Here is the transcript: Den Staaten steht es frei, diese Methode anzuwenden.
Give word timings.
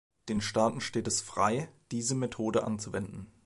Den 0.29 0.41
Staaten 0.41 0.81
steht 0.81 1.07
es 1.07 1.21
frei, 1.21 1.69
diese 1.91 2.15
Methode 2.15 2.63
anzuwenden. 2.63 3.27